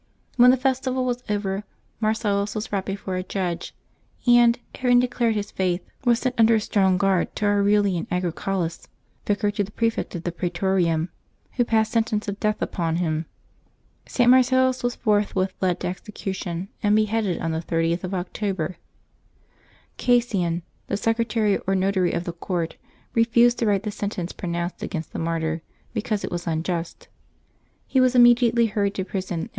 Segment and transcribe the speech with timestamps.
[0.35, 1.63] When the festival was over,
[1.99, 3.75] Marcel lus was brought before a judge,
[4.25, 8.87] and, having declared his faith, was sent under a strong guard to Aurelian Agrico laus,
[9.27, 11.09] vicar to the prefect of the pr^etorium,
[11.51, 13.27] who passed sentence of death upon him.
[14.07, 14.27] St.
[14.27, 18.77] Marcellus was forthwith led to execution, and beheaded on the 30th of October.
[19.97, 22.75] Cassian, the secretary or notary of the court,
[23.13, 25.61] refused to write the sentence pronounced against the martyr,
[25.93, 27.07] because it was unjust.
[27.85, 29.49] He was immediately hurried to prison, and.